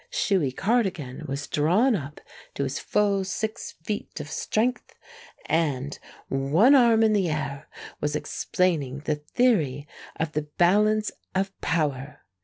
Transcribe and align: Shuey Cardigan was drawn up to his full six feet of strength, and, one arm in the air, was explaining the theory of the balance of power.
Shuey 0.11 0.51
Cardigan 0.51 1.25
was 1.27 1.45
drawn 1.45 1.95
up 1.95 2.19
to 2.55 2.63
his 2.63 2.79
full 2.79 3.23
six 3.23 3.75
feet 3.83 4.19
of 4.19 4.31
strength, 4.31 4.95
and, 5.45 5.99
one 6.27 6.73
arm 6.73 7.03
in 7.03 7.13
the 7.13 7.29
air, 7.29 7.69
was 7.99 8.15
explaining 8.15 9.01
the 9.05 9.13
theory 9.17 9.87
of 10.15 10.31
the 10.31 10.47
balance 10.57 11.11
of 11.35 11.51
power. 11.61 12.23